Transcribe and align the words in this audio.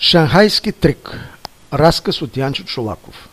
Шанхайски 0.00 0.72
трик. 0.72 1.18
Разказ 1.72 2.22
от 2.22 2.36
Янчо 2.36 2.64
Чулаков. 2.64 3.28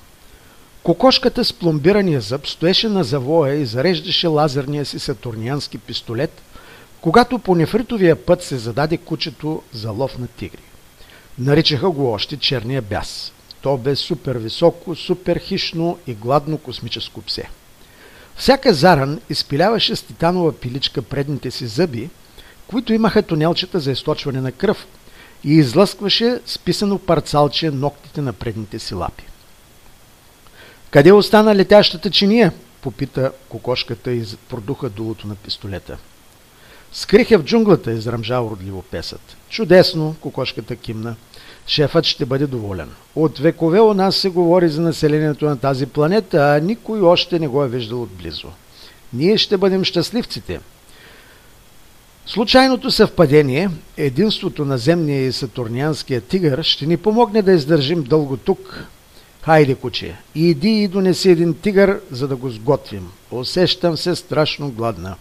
Кокошката 0.83 1.45
с 1.45 1.53
пломбирания 1.53 2.21
зъб 2.21 2.47
стоеше 2.47 2.89
на 2.89 3.03
завоя 3.03 3.55
и 3.55 3.65
зареждаше 3.65 4.27
лазерния 4.27 4.86
си 4.86 4.99
сатурниански 4.99 5.78
пистолет, 5.78 6.41
когато 7.01 7.39
по 7.39 7.55
нефритовия 7.55 8.25
път 8.25 8.43
се 8.43 8.57
зададе 8.57 8.97
кучето 8.97 9.62
за 9.73 9.91
лов 9.91 10.17
на 10.17 10.28
тигри. 10.28 10.62
Наричаха 11.39 11.89
го 11.89 12.11
още 12.11 12.38
черния 12.38 12.82
бяс. 12.82 13.32
То 13.61 13.77
бе 13.77 13.95
супер 13.95 14.36
високо, 14.36 14.95
супер 14.95 15.39
хищно 15.39 15.97
и 16.07 16.13
гладно 16.13 16.57
космическо 16.57 17.21
псе. 17.21 17.50
Всяка 18.36 18.73
заран 18.73 19.21
изпиляваше 19.29 19.95
с 19.95 20.02
титанова 20.02 20.52
пиличка 20.52 21.02
предните 21.02 21.52
си 21.52 21.68
зъби, 21.68 22.09
които 22.68 22.93
имаха 22.93 23.23
тунелчета 23.23 23.79
за 23.79 23.91
източване 23.91 24.41
на 24.41 24.52
кръв– 24.52 24.88
и 25.46 25.54
излъскваше 25.54 26.39
списано 26.46 27.00
парцалче 27.00 27.71
ногтите 27.71 28.21
на 28.21 28.33
предните 28.33 28.79
си 28.79 28.93
лапи. 28.93 29.24
Къде 30.92 31.11
остана 31.11 31.56
летящата 31.56 32.11
чиния? 32.11 32.52
попита 32.81 33.31
кокошката 33.50 34.11
и 34.11 34.23
продуха 34.50 34.89
дулото 34.89 35.28
на 35.28 35.36
пистолета. 35.36 35.97
Скрих 36.92 37.31
е 37.31 37.38
в 37.38 37.44
джунглата, 37.44 37.92
изръмжа 37.92 38.38
родливо 38.38 38.81
песът. 38.81 39.38
Чудесно, 39.50 40.16
кокошката 40.22 40.75
кимна. 40.75 41.16
Шефът 41.67 42.05
ще 42.05 42.25
бъде 42.25 42.47
доволен. 42.47 42.89
От 43.16 43.39
векове 43.39 43.80
у 43.80 43.94
нас 43.94 44.16
се 44.16 44.30
говори 44.30 44.69
за 44.69 44.81
населението 44.81 45.45
на 45.45 45.58
тази 45.58 45.86
планета, 45.86 46.38
а 46.38 46.59
никой 46.59 47.02
още 47.02 47.39
не 47.39 47.47
го 47.47 47.64
е 47.64 47.67
виждал 47.67 48.02
отблизо. 48.02 48.47
Ние 49.14 49.38
ще 49.38 49.58
бъдем 49.58 49.83
щастливците. 49.83 50.59
Случайното 52.28 52.92
съвпадение, 52.92 53.70
единството 53.97 54.66
на 54.66 54.78
земния 54.78 55.25
и 55.25 55.31
сатурнианския 55.31 56.22
тигър, 56.22 56.64
ще 56.64 56.86
ни 56.86 56.97
помогне 56.97 57.42
да 57.42 57.52
издържим 57.52 58.03
дълго 58.03 58.38
тук. 58.38 58.86
Хайде, 59.41 59.75
куче, 59.75 60.16
иди 60.36 60.69
и 60.69 60.88
донеси 60.88 61.30
един 61.30 61.53
тигър, 61.53 62.02
за 62.11 62.27
да 62.27 62.36
го 62.36 62.49
сготвим. 62.49 63.11
Усещам 63.31 63.97
се 63.97 64.16
страшно 64.16 64.72
гладна. 64.72 65.16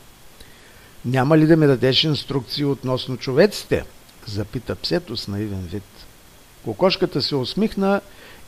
Няма 1.05 1.39
ли 1.39 1.47
да 1.47 1.57
ми 1.57 1.67
дадеш 1.67 2.05
инструкции 2.05 2.65
относно 2.65 3.17
човеците? 3.17 3.85
Запита 4.27 4.75
псето 4.75 5.17
с 5.17 5.29
наивен 5.29 5.69
вид. 5.73 5.83
Кокошката 6.65 7.23
се 7.23 7.37
усмихна 7.37 8.01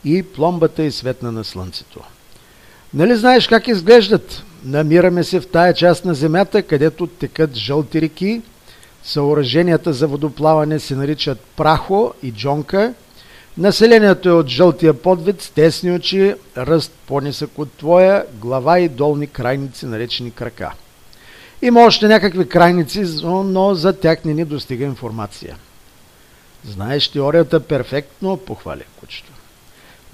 и 0.05 0.23
пломбата 0.23 0.83
и 0.83 0.93
светна 0.93 1.33
на 1.33 1.45
слънцето. 1.45 2.01
Нали 2.95 3.17
знаеш 3.17 3.49
как 3.49 3.69
изглеждат? 3.69 4.43
Намираме 4.65 5.25
се 5.25 5.41
в 5.41 5.49
тая 5.49 5.75
част 5.75 6.05
на 6.05 6.15
земята, 6.15 6.63
където 6.63 7.07
текат 7.07 7.55
жълти 7.55 8.01
реки. 8.01 8.43
Съоръженията 9.07 9.93
за 9.93 10.07
водоплаване 10.07 10.79
се 10.79 10.97
наричат 10.97 11.41
Прахо 11.57 12.15
и 12.23 12.33
Джонка. 12.33 12.95
Населението 13.59 14.29
е 14.29 14.33
от 14.33 14.49
жълтия 14.49 14.95
подвид 14.95 15.43
с 15.43 15.51
тесни 15.51 15.93
очи, 15.93 16.35
ръст 16.57 16.93
по-нисък 17.07 17.59
от 17.59 17.73
твоя, 17.73 18.25
глава 18.35 18.79
и 18.79 18.89
долни 18.89 19.27
крайници, 19.27 19.87
наречени 19.87 20.31
крака. 20.31 20.73
Има 21.63 21.81
още 21.81 22.09
някакви 22.09 22.49
крайници, 22.49 23.05
но 23.25 23.75
за 23.75 23.93
тях 23.93 24.25
не 24.25 24.35
ни 24.35 24.45
достига 24.45 24.85
информация. 24.85 25.57
Знаеш 26.65 27.09
теорията 27.09 27.61
перфектно, 27.61 28.37
похвали 28.37 28.83
кучето. 29.01 29.33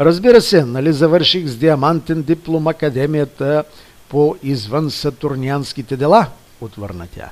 Разбира 0.01 0.41
се, 0.41 0.65
нали 0.65 0.93
завърших 0.93 1.49
с 1.49 1.57
диамантен 1.57 2.23
диплом 2.23 2.67
Академията 2.67 3.65
по 4.09 4.37
извън 4.43 4.91
сатурнианските 4.91 5.97
дела, 5.97 6.27
отвърна 6.61 7.07
тя. 7.17 7.31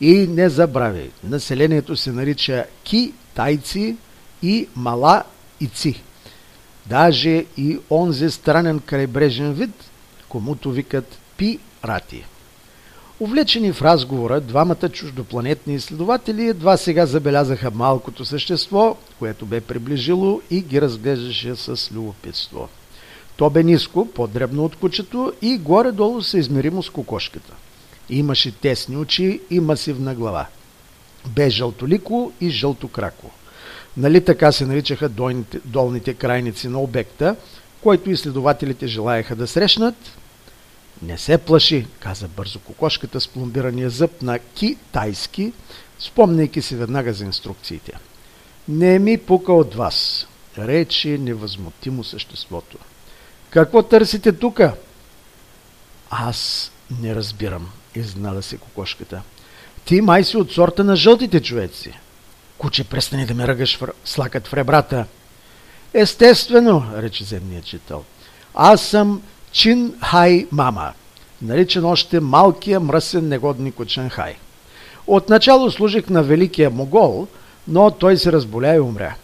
И 0.00 0.26
не 0.26 0.48
забравяй, 0.48 1.10
населението 1.24 1.96
се 1.96 2.12
нарича 2.12 2.64
ки-тайци 2.84 3.96
и 4.42 4.68
мала-ици. 4.76 6.02
Даже 6.86 7.44
и 7.56 7.78
онзи 7.90 8.30
странен 8.30 8.80
крайбрежен 8.80 9.52
вид, 9.52 9.70
комуто 10.28 10.70
викат 10.70 11.18
пи-рати. 11.38 12.24
Увлечени 13.20 13.72
в 13.72 13.82
разговора, 13.82 14.40
двамата 14.40 14.88
чуждопланетни 14.92 15.74
изследователи 15.74 16.48
едва 16.48 16.76
сега 16.76 17.06
забелязаха 17.06 17.70
малкото 17.70 18.24
същество, 18.24 18.96
което 19.18 19.46
бе 19.46 19.60
приближило 19.60 20.42
и 20.50 20.60
ги 20.60 20.80
разглеждаше 20.80 21.56
с 21.56 21.90
любопитство. 21.92 22.68
То 23.36 23.50
бе 23.50 23.62
ниско, 23.62 24.06
по-дребно 24.06 24.64
от 24.64 24.76
кучето 24.76 25.32
и 25.42 25.58
горе-долу 25.58 26.22
съизмеримо 26.22 26.82
с 26.82 26.90
кокошката. 26.90 27.52
Имаше 28.10 28.52
тесни 28.52 28.96
очи 28.96 29.40
и 29.50 29.60
масивна 29.60 30.14
глава. 30.14 30.46
Бе 31.26 31.50
жълтолико 31.50 32.32
и 32.40 32.50
жълтокрако. 32.50 33.30
Нали 33.96 34.24
така 34.24 34.52
се 34.52 34.66
наричаха 34.66 35.08
долните, 35.08 35.60
долните 35.64 36.14
крайници 36.14 36.68
на 36.68 36.80
обекта, 36.80 37.36
който 37.82 38.10
изследователите 38.10 38.86
желаяха 38.86 39.36
да 39.36 39.46
срещнат? 39.46 39.94
Не 41.02 41.18
се 41.18 41.38
плаши, 41.38 41.86
каза 42.00 42.28
бързо 42.28 42.58
кокошката 42.58 43.20
с 43.20 43.28
пломбирания 43.28 43.90
зъб 43.90 44.22
на 44.22 44.38
китайски, 44.38 45.52
спомняйки 45.98 46.62
си 46.62 46.76
веднага 46.76 47.12
за 47.12 47.24
инструкциите. 47.24 47.92
Не 48.68 48.98
ми 48.98 49.18
пука 49.18 49.52
от 49.52 49.74
вас, 49.74 50.26
рече 50.58 51.08
невъзмутимо 51.08 52.04
съществото. 52.04 52.78
Какво 53.50 53.82
търсите 53.82 54.32
тука? 54.32 54.74
Аз 56.10 56.70
не 57.00 57.14
разбирам, 57.14 57.70
изнада 57.94 58.42
се 58.42 58.56
кокошката. 58.56 59.22
Ти 59.84 60.00
май 60.00 60.24
си 60.24 60.36
от 60.36 60.52
сорта 60.52 60.84
на 60.84 60.96
жълтите 60.96 61.40
човеци. 61.40 61.92
Куче, 62.58 62.84
престани 62.84 63.26
да 63.26 63.34
ме 63.34 63.48
ръгаш 63.48 63.76
в... 63.76 63.88
слакът 64.04 64.46
в 64.46 64.54
ребрата. 64.54 65.06
Естествено, 65.94 66.84
рече 66.96 67.24
земният 67.24 67.64
чител. 67.64 68.04
Аз 68.54 68.82
съм 68.82 69.22
Чин 69.52 69.94
Хай 70.04 70.46
Мама, 70.52 70.92
наричан 71.42 71.84
още 71.84 72.20
малкия 72.20 72.80
мръсен 72.80 73.28
негодник 73.28 73.80
от 73.80 73.88
Шанхай. 73.88 74.36
Отначало 75.06 75.70
служих 75.70 76.08
на 76.08 76.22
великия 76.22 76.70
могол, 76.70 77.26
но 77.68 77.90
той 77.90 78.16
се 78.16 78.32
разболя 78.32 78.74
и 78.74 78.80
умря. 78.80 79.14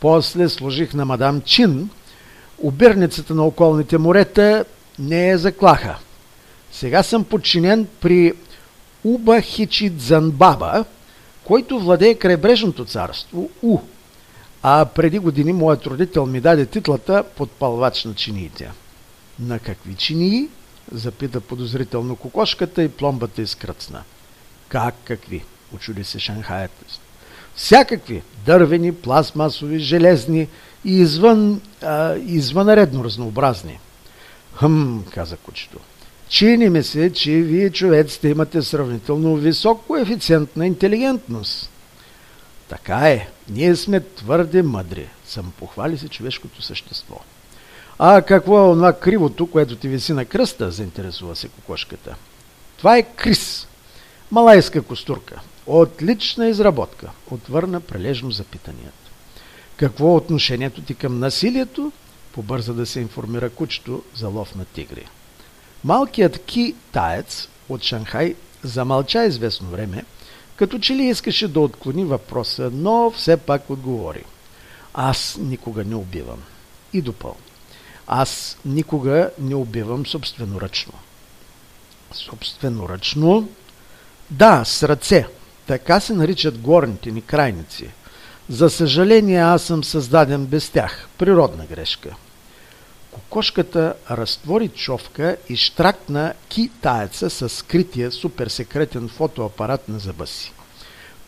После 0.00 0.48
служих 0.48 0.94
на 0.94 1.04
мадам 1.04 1.40
Чин, 1.40 1.90
обирницата 2.58 3.34
на 3.34 3.44
околните 3.44 3.98
морета 3.98 4.64
не 4.98 5.28
е 5.28 5.38
заклаха. 5.38 5.98
Сега 6.72 7.02
съм 7.02 7.24
подчинен 7.24 7.88
при 8.00 8.32
Уба 9.04 9.40
който 11.44 11.80
владее 11.80 12.14
крайбрежното 12.14 12.84
царство 12.84 13.50
У. 13.62 13.78
А 14.62 14.84
преди 14.84 15.18
години 15.18 15.52
моят 15.52 15.86
родител 15.86 16.26
ми 16.26 16.40
даде 16.40 16.66
титлата 16.66 17.24
подпалвач 17.36 18.04
на 18.04 18.14
чиниите. 18.14 18.70
На 19.40 19.58
какви 19.58 19.94
чинии? 19.94 20.48
Запита 20.92 21.40
подозрително 21.40 22.16
кокошката 22.16 22.82
и 22.82 22.88
пломбата 22.88 23.42
изкръцна. 23.42 24.02
Как 24.68 24.94
какви? 25.04 25.44
Очуди 25.74 26.04
се 26.04 26.18
шанхаят. 26.18 26.70
Всякакви. 27.54 28.22
Дървени, 28.46 28.94
пластмасови, 28.94 29.78
железни 29.78 30.48
и 30.84 30.92
извън, 30.92 31.60
а, 31.82 32.16
извънредно 32.16 33.04
разнообразни. 33.04 33.78
Хъм, 34.54 35.04
каза 35.14 35.36
кучето. 35.36 35.78
Чини 36.30 36.68
ми 36.68 36.82
се, 36.82 37.12
че 37.12 37.30
вие 37.30 37.70
човеците 37.70 38.28
имате 38.28 38.62
сравнително 38.62 39.36
висок 39.36 39.86
коефициент 39.86 40.56
на 40.56 40.66
интелигентност. 40.66 41.70
Така 42.68 43.10
е, 43.10 43.28
ние 43.48 43.76
сме 43.76 44.00
твърде 44.00 44.62
мъдри, 44.62 45.08
съм 45.26 45.52
похвали 45.58 45.98
се 45.98 46.08
човешкото 46.08 46.62
същество. 46.62 47.20
А 47.98 48.22
какво 48.22 48.58
е 48.58 48.68
онова 48.68 48.92
кривото, 48.92 49.46
което 49.46 49.76
ти 49.76 49.88
виси 49.88 50.12
на 50.12 50.24
кръста, 50.24 50.70
заинтересува 50.70 51.36
се 51.36 51.48
кокошката. 51.48 52.16
Това 52.78 52.96
е 52.96 53.02
Крис, 53.02 53.66
малайска 54.30 54.82
костурка. 54.82 55.40
Отлична 55.66 56.48
изработка, 56.48 57.10
отвърна 57.30 57.80
прележно 57.80 58.30
запитаният. 58.30 58.94
Какво 59.76 60.12
е 60.12 60.16
отношението 60.16 60.82
ти 60.82 60.94
към 60.94 61.18
насилието? 61.18 61.92
Побърза 62.32 62.72
да 62.72 62.86
се 62.86 63.00
информира 63.00 63.50
кучето 63.50 64.02
за 64.14 64.28
лов 64.28 64.54
на 64.54 64.64
тигри. 64.64 65.06
Малкият 65.84 66.38
ки-таец 66.38 67.48
от 67.68 67.82
Шанхай 67.82 68.34
замълча 68.62 69.24
известно 69.24 69.68
време, 69.68 70.04
като 70.56 70.78
че 70.78 70.94
ли 70.94 71.02
искаше 71.02 71.48
да 71.48 71.60
отклони 71.60 72.04
въпроса, 72.04 72.70
но 72.72 73.10
все 73.10 73.36
пак 73.36 73.70
отговори. 73.70 74.24
Аз 74.94 75.36
никога 75.40 75.84
не 75.84 75.94
убивам. 75.94 76.42
И 76.92 77.02
допълни. 77.02 77.36
Аз 78.06 78.58
никога 78.64 79.30
не 79.38 79.54
убивам 79.54 80.06
собственоръчно. 80.06 80.92
Собственоръчно? 82.12 83.48
Да, 84.30 84.64
с 84.64 84.82
ръце. 84.82 85.26
Така 85.66 86.00
се 86.00 86.14
наричат 86.14 86.58
горните 86.58 87.10
ни 87.10 87.22
крайници. 87.22 87.90
За 88.48 88.70
съжаление, 88.70 89.38
аз 89.38 89.62
съм 89.62 89.84
създаден 89.84 90.46
без 90.46 90.70
тях. 90.70 91.08
Природна 91.18 91.66
грешка. 91.66 92.14
Кокошката 93.10 93.94
разтвори 94.10 94.68
човка 94.68 95.36
и 95.48 95.56
штракна 95.56 96.34
китаеца 96.48 97.30
с 97.30 97.48
скрития 97.48 98.12
суперсекретен 98.12 99.08
фотоапарат 99.08 99.88
на 99.88 99.98
зъба 99.98 100.26
си. 100.26 100.52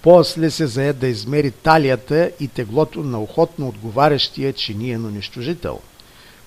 После 0.02 0.50
се 0.50 0.66
зае 0.66 0.92
да 0.92 1.06
измери 1.08 1.50
талията 1.50 2.30
и 2.40 2.48
теглото 2.48 3.02
на 3.02 3.22
охотно 3.22 3.68
отговарящия 3.68 4.52
чиниен 4.52 5.06
унищожител. 5.06 5.80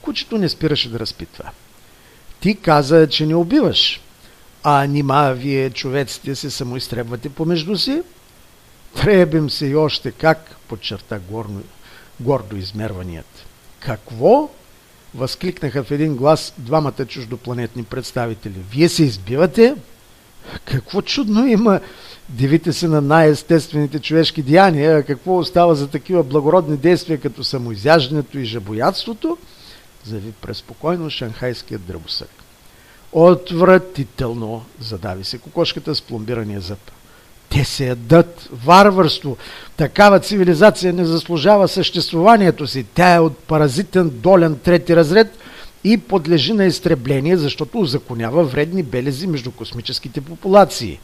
Кучето 0.02 0.38
не 0.38 0.50
спираше 0.50 0.90
да 0.90 1.00
разпитва. 1.00 1.50
Ти 2.40 2.56
каза, 2.56 3.10
че 3.10 3.26
не 3.26 3.36
убиваш. 3.36 4.02
А 4.64 4.86
нима 4.86 5.30
вие, 5.32 5.70
човеците, 5.70 6.36
се 6.36 6.52
самоизтребвате 6.52 7.30
помежду 7.30 7.78
си? 7.78 8.02
Требим 8.96 9.50
се 9.50 9.66
и 9.66 9.76
още 9.76 10.12
как, 10.12 10.56
подчерта 10.68 11.20
горно, 11.20 11.64
гордо 12.20 12.56
измерваният. 12.56 13.46
Какво? 13.80 14.50
Възкликнаха 15.16 15.84
в 15.84 15.92
един 15.92 16.16
глас 16.16 16.54
двамата 16.58 17.06
чуждопланетни 17.08 17.84
представители. 17.84 18.60
Вие 18.72 18.90
се 18.90 19.04
избивате? 19.04 19.76
Какво 20.66 21.02
чудно 21.02 21.48
има 21.48 21.80
дивите 22.30 22.74
се 22.74 22.88
на 22.88 23.02
най-естествените 23.02 24.00
човешки 24.00 24.42
деяния, 24.42 24.98
а 24.98 25.04
какво 25.04 25.38
остава 25.38 25.76
за 25.76 25.88
такива 25.88 26.24
благородни 26.24 26.78
действия, 26.78 27.20
като 27.20 27.44
самоизяждането 27.44 28.40
и 28.40 28.46
жабоядството, 28.46 29.38
зави 30.06 30.32
преспокойно 30.32 31.10
шанхайският 31.10 31.86
дръбосък. 31.86 32.30
Отвратително, 33.12 34.66
задави 34.80 35.24
се 35.24 35.38
кокошката 35.38 35.96
с 35.96 36.02
пломбирания 36.02 36.62
зъб. 36.62 36.92
Те 37.56 37.66
се 37.66 37.86
ядат. 37.86 38.50
Варварство. 38.66 39.38
Такава 39.78 40.20
цивилизация 40.20 40.94
не 40.94 41.06
заслужава 41.06 41.68
съществуванието 41.68 42.68
си. 42.68 42.86
Тя 42.94 43.16
е 43.16 43.20
от 43.20 43.38
паразитен 43.38 44.10
долен 44.10 44.60
трети 44.60 44.96
разред 44.96 45.38
и 45.84 45.98
подлежи 45.98 46.54
на 46.54 46.66
изтребление, 46.66 47.38
защото 47.38 47.80
узаконява 47.80 48.44
вредни 48.44 48.84
белези 48.84 49.28
между 49.28 49.52
космическите 49.52 50.22
популации. 50.22 51.00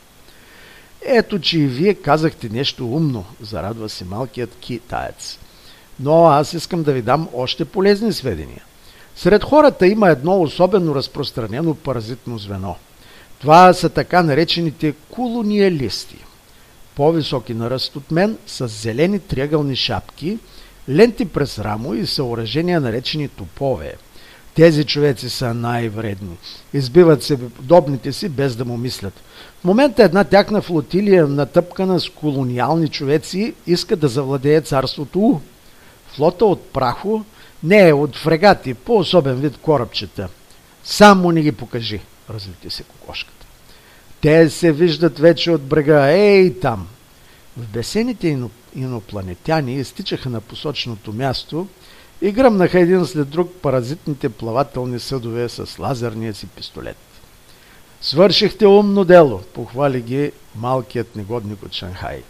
Ето, 1.05 1.39
че 1.39 1.59
и 1.59 1.67
вие 1.67 1.93
казахте 1.93 2.49
нещо 2.49 2.87
умно, 2.87 3.25
зарадва 3.41 3.89
се 3.89 4.05
малкият 4.05 4.55
китаец. 4.59 5.39
Но 5.99 6.25
аз 6.25 6.53
искам 6.53 6.83
да 6.83 6.93
ви 6.93 7.01
дам 7.01 7.29
още 7.33 7.65
полезни 7.65 8.13
сведения. 8.13 8.63
Сред 9.15 9.43
хората 9.43 9.87
има 9.87 10.09
едно 10.09 10.41
особено 10.41 10.95
разпространено 10.95 11.75
паразитно 11.75 12.37
звено. 12.37 12.75
Това 13.39 13.73
са 13.73 13.89
така 13.89 14.23
наречените 14.23 14.93
колониалисти. 15.09 16.17
По-високи 17.01 17.53
на 17.53 17.69
ръст 17.69 17.95
от 17.95 18.11
мен, 18.11 18.37
с 18.47 18.67
зелени 18.67 19.19
триъгълни 19.19 19.75
шапки, 19.75 20.37
ленти 20.89 21.25
през 21.25 21.59
рамо 21.59 21.93
и 21.93 22.05
съоръжения 22.07 22.81
наречени 22.81 23.27
топове. 23.27 23.93
Тези 24.53 24.83
човеци 24.83 25.29
са 25.29 25.53
най-вредни. 25.53 26.37
Избиват 26.73 27.23
се 27.23 27.49
подобните 27.49 28.13
си 28.13 28.29
без 28.29 28.55
да 28.55 28.65
му 28.65 28.77
мислят. 28.77 29.13
В 29.61 29.63
момента 29.63 30.03
една 30.03 30.23
тяхна 30.23 30.61
флотилия, 30.61 31.27
натъпкана 31.27 31.99
с 31.99 32.09
колониални 32.09 32.87
човеци, 32.87 33.53
иска 33.67 33.95
да 33.95 34.07
завладее 34.07 34.61
царството 34.61 35.19
У. 35.19 35.39
Флота 36.07 36.45
от 36.45 36.73
прахо, 36.73 37.25
не 37.63 37.87
е 37.89 37.93
от 37.93 38.15
фрегати, 38.15 38.73
по-особен 38.73 39.35
вид 39.35 39.57
корабчета. 39.57 40.29
Само 40.83 41.31
ни 41.31 41.41
ги 41.41 41.51
покажи, 41.51 41.99
разлети 42.29 42.69
се 42.69 42.83
кокошката. 42.83 43.45
Те 44.21 44.49
се 44.49 44.71
виждат 44.71 45.19
вече 45.19 45.51
от 45.51 45.61
брега, 45.61 46.11
ей 46.11 46.59
там. 46.59 46.87
В 47.57 47.67
бесените 47.67 48.39
инопланетяни 48.75 49.75
изтичаха 49.75 50.29
на 50.29 50.41
посоченото 50.41 51.13
място 51.13 51.67
и 52.21 52.31
гръмнаха 52.31 52.79
един 52.79 53.05
след 53.05 53.29
друг 53.29 53.51
паразитните 53.61 54.29
плавателни 54.29 54.99
съдове 54.99 55.49
с 55.49 55.79
лазерния 55.79 56.33
си 56.33 56.47
пистолет. 56.47 56.97
Свършихте 58.01 58.67
умно 58.67 59.05
дело, 59.05 59.41
похвали 59.53 60.01
ги 60.01 60.31
малкият 60.55 61.15
негодник 61.15 61.63
от 61.63 61.73
Шанхай. 61.73 62.23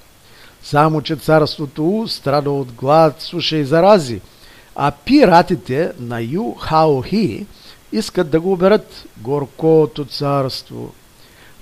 Само, 0.64 1.02
че 1.02 1.16
царството 1.16 1.90
У 1.90 2.08
страда 2.08 2.52
от 2.52 2.72
глад, 2.72 3.22
суша 3.22 3.58
и 3.58 3.66
зарази– 3.66 4.22
а 4.76 4.92
пиратите 4.92 5.92
на 6.00 6.22
Ю 6.22 6.54
Хао 6.54 7.02
Хи 7.02 7.46
искат 7.92 8.30
да 8.30 8.40
го 8.40 8.52
оберат 8.52 9.06
горкото 9.18 10.06
царство. 10.06 10.94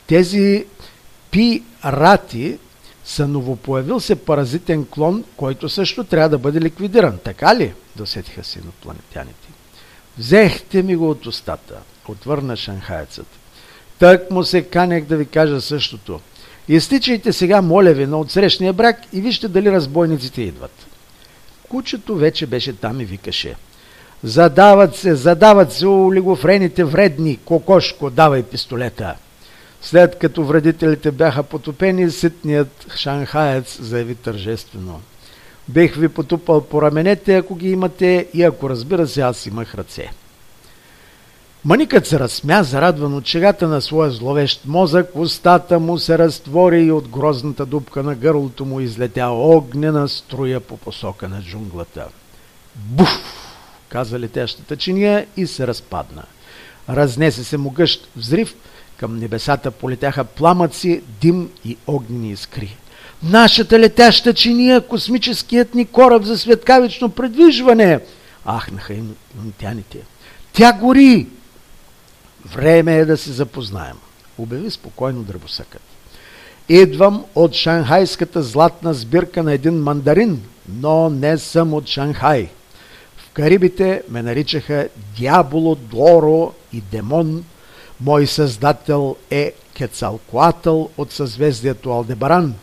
Тези 0.10 0.66
пирати 1.32 2.58
са 3.06 3.28
новопоявил 3.28 4.00
се 4.00 4.16
паразитен 4.16 4.86
клон, 4.86 5.24
който 5.38 5.70
също 5.70 6.04
трябва 6.04 6.30
да 6.30 6.38
бъде 6.38 6.62
ликвидиран. 6.62 7.18
Така 7.24 7.56
ли? 7.56 7.74
Досетиха 7.96 8.44
се 8.44 8.60
инопланетяните. 8.60 9.48
Взехте 10.18 10.84
ми 10.84 10.96
го 10.96 11.10
от 11.10 11.26
устата, 11.26 11.76
отвърна 12.08 12.56
шанхайцът. 12.56 13.28
Так 14.00 14.32
му 14.32 14.44
се 14.44 14.62
канех 14.62 15.06
да 15.06 15.18
ви 15.18 15.26
кажа 15.26 15.62
същото. 15.62 16.20
Изтичайте 16.68 17.34
сега, 17.34 17.62
моля 17.62 17.94
ви, 17.94 18.06
на 18.06 18.20
отсрещния 18.20 18.74
брак 18.74 18.98
и 19.14 19.22
вижте 19.22 19.48
дали 19.48 19.72
разбойниците 19.72 20.42
идват. 20.42 20.88
Кучето 21.70 22.16
вече 22.16 22.46
беше 22.46 22.74
там 22.74 23.02
и 23.02 23.06
викаше. 23.06 23.56
Задават 24.24 24.96
се, 24.96 25.16
задават 25.16 25.74
се 25.74 25.88
олигофрените 25.88 26.84
вредни, 26.84 27.38
кокошко, 27.46 28.10
давай 28.10 28.44
пистолета. 28.44 29.16
След 29.81 30.20
като 30.20 30.44
вредителите 30.44 31.12
бяха 31.12 31.44
потопени, 31.44 32.12
ситният 32.12 32.86
шанхаец 32.96 33.81
заяви 33.81 34.16
тържествено. 34.16 35.02
Бех 35.68 35.96
ви 35.96 36.10
потупал 36.10 36.62
по 36.62 36.81
раменете, 36.81 37.36
ако 37.36 37.56
ги 37.56 37.72
имате, 37.72 38.28
и 38.34 38.44
ако 38.44 38.70
разбира 38.70 39.08
се, 39.08 39.22
аз 39.22 39.46
имах 39.46 39.76
ръце. 39.76 40.12
Маникът 41.66 42.08
се 42.08 42.20
разсмя, 42.20 42.64
зарадван 42.64 43.14
от 43.14 43.24
чегата 43.24 43.68
на 43.68 43.81
своя 43.81 44.12
зловещ 44.12 44.62
мозък, 44.66 45.10
устата 45.16 45.80
му 45.80 45.98
се 45.98 46.18
разтвори 46.18 46.81
и 46.81 46.92
от 46.92 47.08
грозната 47.08 47.66
дупка 47.66 48.04
на 48.04 48.16
гърлото 48.16 48.66
му 48.66 48.80
излетя 48.80 49.28
огнена 49.28 50.10
струя 50.10 50.60
по 50.60 50.78
посока 50.78 51.30
на 51.30 51.42
джунглата. 51.42 52.08
Буф! 52.76 53.40
каза 53.90 54.20
летящата 54.20 54.78
чиния 54.78 55.28
и 55.38 55.48
се 55.48 55.68
разпадна. 55.68 56.24
Разнесе 56.90 57.44
се 57.44 57.58
му 57.58 57.70
гъщ 57.70 58.10
взрив, 58.16 58.56
към 59.00 59.19
небесата 59.19 59.72
полетяха 59.72 60.24
пламъци, 60.24 61.01
дим 61.22 61.50
и 61.66 61.78
огнени 61.88 62.31
искри. 62.31 62.78
Нашата 63.24 63.80
летяща 63.80 64.34
чиния, 64.34 64.81
космическият 64.81 65.75
ни 65.75 65.86
кораб 65.86 66.24
за 66.24 66.38
светкавично 66.38 67.10
предвижване! 67.10 68.00
Ахнаха 68.46 68.94
интяните. 69.46 69.98
Тя 70.54 70.74
гори! 70.74 71.28
Време 72.46 72.98
е 72.98 73.06
да 73.06 73.18
се 73.18 73.31
запознаем, 73.31 73.96
обяви 74.38 74.72
спокойно 74.72 75.24
дръбосъкът. 75.24 75.81
Идвам 76.69 77.25
от 77.36 77.54
шанхайската 77.54 78.44
златна 78.44 78.94
сбирка 78.94 79.44
на 79.44 79.54
един 79.54 79.74
мандарин, 79.74 80.42
но 80.69 81.10
не 81.10 81.38
съм 81.38 81.74
от 81.74 81.88
Шанхай. 81.88 82.50
В 83.18 83.30
Карибите 83.33 84.02
ме 84.09 84.21
наричаха 84.24 84.88
Дяволо, 85.19 85.76
Доро 85.76 86.54
и 86.74 86.81
Демон. 86.81 87.44
Мой 88.02 88.28
създател 88.28 89.16
е 89.32 89.54
Кецалкоатъл 89.74 90.90
от 90.98 91.12
съзвездието 91.12 91.92
Алдебаран, 91.92 92.56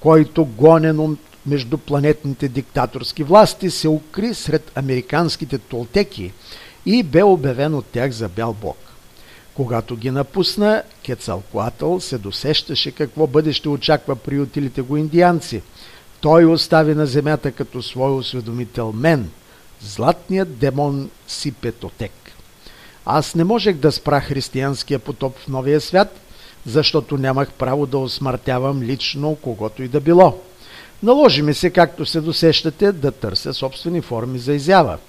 който 0.00 0.44
гонен 0.44 1.00
от 1.00 1.18
междупланетните 1.46 2.48
диктаторски 2.48 3.22
власти 3.22 3.70
се 3.70 3.88
укри 3.88 4.34
сред 4.34 4.72
американските 4.74 5.58
толтеки 5.58 6.32
и 6.86 7.02
бе 7.02 7.22
обявен 7.22 7.74
от 7.74 7.86
тях 7.86 8.10
за 8.10 8.28
бял 8.28 8.52
бог. 8.52 8.76
Когато 9.54 9.96
ги 9.96 10.10
напусна, 10.10 10.82
Кецалкуатъл 11.04 12.00
се 12.00 12.18
досещаше 12.18 12.90
какво 12.90 13.26
бъдеще 13.26 13.68
очаква 13.68 14.16
приютилите 14.16 14.80
го 14.80 14.96
индианци. 14.96 15.62
Той 16.20 16.44
остави 16.44 16.94
на 16.94 17.06
земята 17.06 17.52
като 17.52 17.82
свой 17.82 18.10
осведомител 18.10 18.92
мен, 18.92 19.30
златният 19.80 20.58
демон 20.58 21.10
Сипетотек. 21.28 22.25
Аз 23.06 23.34
не 23.34 23.44
можех 23.44 23.76
да 23.76 23.92
спра 23.92 24.20
християнския 24.20 24.98
потоп 24.98 25.38
в 25.38 25.48
новия 25.48 25.80
свят, 25.80 26.20
защото 26.66 27.18
нямах 27.18 27.52
право 27.52 27.86
да 27.86 27.98
осмъртявам 27.98 28.82
лично 28.82 29.34
когото 29.34 29.82
и 29.82 29.88
да 29.88 30.00
било. 30.00 30.38
Наложи 31.02 31.42
ми 31.42 31.54
се, 31.54 31.70
както 31.70 32.06
се 32.06 32.20
досещате, 32.20 32.92
да 32.92 33.12
търся 33.12 33.54
собствени 33.54 34.00
форми 34.00 34.38
за 34.38 34.52
изява– 34.54 34.98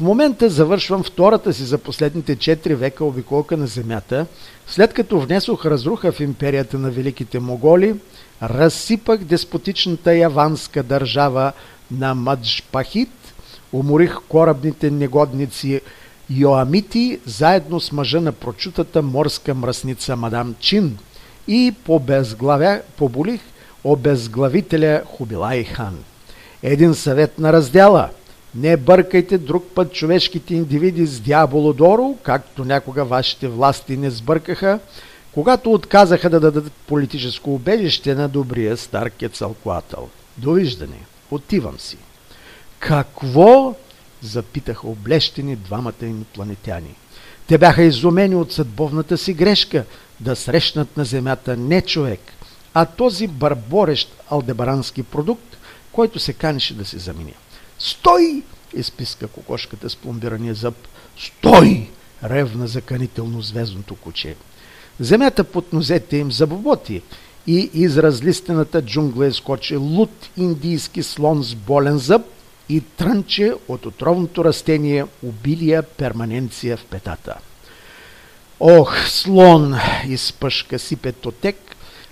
в 0.00 0.02
момента 0.02 0.50
завършвам 0.50 1.02
втората 1.02 1.52
си 1.52 1.64
за 1.64 1.78
последните 1.78 2.36
4 2.36 2.74
века 2.74 3.04
обиколка 3.04 3.56
на 3.56 3.66
Земята, 3.66 4.26
след 4.66 4.92
като 4.92 5.20
внесох 5.20 5.66
разруха 5.66 6.12
в 6.12 6.20
империята 6.20 6.78
на 6.78 6.90
великите 6.90 7.40
моголи, 7.40 7.94
разсипах 8.42 9.24
деспотичната 9.24 10.14
яванска 10.14 10.82
държава 10.82 11.52
на 11.90 12.14
Маджпахит, 12.14 13.34
уморих 13.72 14.16
корабните 14.28 14.90
негодници 14.90 15.80
Йоамити 16.30 17.20
заедно 17.26 17.80
с 17.80 17.92
мъжа 17.92 18.20
на 18.20 18.32
прочутата 18.32 19.02
морска 19.02 19.54
мръсница 19.54 20.16
мадам 20.16 20.54
Чин 20.60 20.98
и 21.48 21.74
поболих 22.96 23.40
обезглавителя 23.84 25.02
Хубилай 25.06 25.64
хан. 25.64 25.98
Един 26.62 26.94
съвет 26.94 27.38
на 27.38 27.52
раздела– 27.52 28.08
не 28.54 28.76
бъркайте 28.76 29.38
друг 29.38 29.64
път 29.74 29.92
човешките 29.92 30.54
индивиди 30.54 31.06
с 31.06 31.20
дяволодоро, 31.20 32.16
както 32.22 32.64
някога 32.64 33.04
вашите 33.04 33.48
власти 33.48 33.96
не 33.96 34.10
сбъркаха, 34.10 34.78
когато 35.32 35.72
отказаха 35.72 36.30
да 36.30 36.40
дадат 36.40 36.72
политическо 36.86 37.54
убежище 37.54 38.14
на 38.14 38.28
добрия 38.28 38.76
стар 38.76 39.10
Кецалкуатъл. 39.10 40.08
Довиждане, 40.38 41.00
отивам 41.30 41.78
си. 41.78 41.96
Какво? 42.78 43.74
Запитаха 44.22 44.88
облещени 44.88 45.56
двамата 45.56 46.02
инопланетяни. 46.02 46.94
Те 47.46 47.58
бяха 47.58 47.82
изумени 47.82 48.34
от 48.34 48.52
съдбовната 48.52 49.18
си 49.18 49.34
грешка 49.34 49.84
да 50.20 50.36
срещнат 50.36 50.96
на 50.96 51.04
земята 51.04 51.56
не 51.56 51.82
човек, 51.82 52.20
а 52.74 52.84
този 52.84 53.26
барборещ 53.26 54.12
алдебарански 54.30 55.02
продукт, 55.02 55.56
който 55.92 56.18
се 56.18 56.32
канеше 56.32 56.74
да 56.74 56.84
се 56.84 56.98
замине. 56.98 57.34
Стой! 57.78 58.42
изписка 58.74 59.28
кокошката 59.28 59.90
с 59.90 59.96
пломбирания 59.96 60.54
зъб. 60.54 60.74
Стой! 61.18 61.88
ревна 62.24 62.66
заканително 62.66 63.42
звездното 63.42 63.94
куче. 63.94 64.36
Земята 65.00 65.44
под 65.44 65.72
нозете 65.72 66.16
им 66.16 66.32
забоботи 66.32 67.02
и 67.46 67.70
из 67.74 67.98
разлистената 67.98 68.82
джунгла 68.82 69.26
изкочи 69.26 69.76
луд 69.76 70.10
индийски 70.36 71.02
слон 71.02 71.42
с 71.42 71.54
болен 71.54 71.98
зъб 71.98 72.22
и 72.70 72.80
трънче 72.80 73.54
от 73.68 73.86
отровното 73.86 74.44
растение 74.44 75.06
убилия 75.22 75.82
перманенция 75.82 76.76
в 76.76 76.84
петата. 76.84 77.34
Ох, 78.60 79.08
слон! 79.08 79.74
изпъшка 80.08 80.78
си 80.78 80.96
петотек 80.96 81.56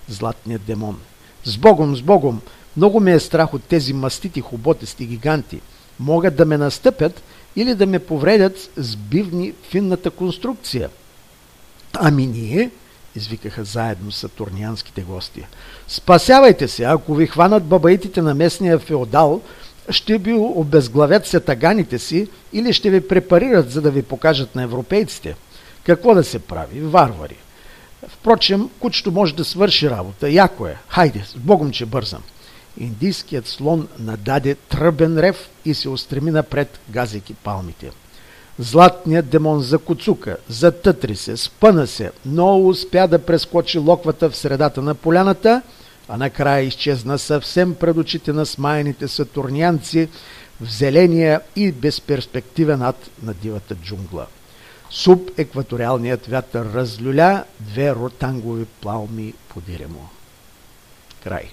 златният 0.07 0.65
демон. 0.65 0.99
С 1.43 1.57
Богом, 1.57 1.95
с 1.95 2.01
Богом! 2.01 2.41
Много 2.77 2.99
ме 2.99 3.11
е 3.11 3.19
страх 3.19 3.53
от 3.53 3.63
тези 3.63 3.93
мастити 3.93 4.41
хуботести 4.41 5.05
гиганти. 5.05 5.61
Могат 5.99 6.35
да 6.35 6.45
ме 6.45 6.57
настъпят 6.57 7.23
или 7.55 7.75
да 7.75 7.85
ме 7.85 7.99
повредят 7.99 8.69
с 8.77 8.95
бивни 8.95 9.53
финната 9.69 10.11
конструкция. 10.11 10.89
Ами 11.93 12.27
ние, 12.27 12.71
извикаха 13.15 13.63
заедно 13.63 14.11
сатурнианските 14.11 15.01
гости. 15.01 15.45
Спасявайте 15.87 16.67
се, 16.67 16.83
ако 16.83 17.15
ви 17.15 17.27
хванат 17.27 17.63
бабаитите 17.63 18.21
на 18.21 18.35
местния 18.35 18.79
феодал, 18.79 19.41
ще 19.89 20.17
ви 20.17 20.33
обезглавят 20.33 21.27
сетаганите 21.27 21.99
си 21.99 22.27
или 22.53 22.73
ще 22.73 22.89
ви 22.89 23.07
препарират, 23.07 23.71
за 23.71 23.81
да 23.81 23.91
ви 23.91 24.03
покажат 24.03 24.55
на 24.55 24.63
европейците. 24.63 25.35
Какво 25.83 26.15
да 26.15 26.23
се 26.23 26.39
прави? 26.39 26.81
Варвари. 26.81 27.35
Впрочем, 28.07 28.69
кучето 28.79 29.11
може 29.11 29.35
да 29.35 29.45
свърши 29.45 29.89
работа. 29.89 30.29
Яко 30.29 30.67
е. 30.67 30.77
Хайде, 30.87 31.23
с 31.25 31.35
Богом, 31.35 31.71
че 31.71 31.85
бързам. 31.85 32.23
Индийският 32.77 33.47
слон 33.47 33.87
нададе 33.99 34.55
тръбен 34.55 35.19
рев 35.19 35.49
и 35.65 35.73
се 35.73 35.89
устреми 35.89 36.31
напред, 36.31 36.79
газейки 36.89 37.33
палмите. 37.33 37.91
Златният 38.59 39.29
демон 39.29 39.61
закуцука, 39.61 40.37
затътри 40.49 41.15
се, 41.15 41.37
спъна 41.37 41.87
се, 41.87 42.11
но 42.25 42.67
успя 42.67 43.07
да 43.07 43.19
прескочи 43.19 43.79
локвата 43.79 44.29
в 44.29 44.35
средата 44.35 44.81
на 44.81 44.95
поляната, 44.95 45.61
а 46.09 46.17
накрая 46.17 46.63
изчезна 46.63 47.19
съвсем 47.19 47.75
пред 47.75 47.97
очите 47.97 48.33
на 48.33 48.45
смаяните 48.45 49.07
сатурнианци 49.07 50.09
в 50.61 50.65
зеления 50.65 51.41
и 51.55 51.71
безперспективен 51.71 52.81
ад 52.81 53.09
на 53.23 53.33
дивата 53.33 53.75
джунгла. 53.75 54.27
Субекваториалният 54.89 56.25
вятър 56.27 56.73
разлюля 56.73 57.43
две 57.59 57.95
ротангови 57.95 58.65
плауми 58.65 59.33
по 59.49 59.61
диремо. 59.61 60.09
Край. 61.23 61.49